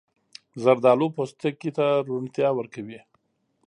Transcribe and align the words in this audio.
زردالو 0.63 1.07
پوستکي 1.15 1.71
ته 1.77 1.85
روڼتیا 2.07 2.49
ورکوي. 2.55 2.99